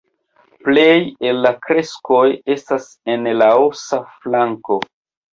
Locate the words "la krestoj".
1.45-2.21